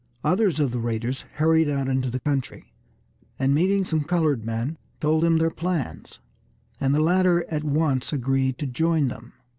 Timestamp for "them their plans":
5.21-6.17